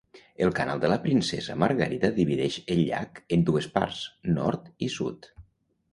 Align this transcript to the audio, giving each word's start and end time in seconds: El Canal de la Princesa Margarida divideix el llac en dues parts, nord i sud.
El 0.43 0.53
Canal 0.59 0.79
de 0.83 0.89
la 0.91 0.95
Princesa 1.03 1.57
Margarida 1.65 2.11
divideix 2.17 2.57
el 2.77 2.81
llac 2.87 3.23
en 3.37 3.47
dues 3.51 3.69
parts, 3.77 4.03
nord 4.39 4.73
i 4.89 4.93
sud. 4.99 5.33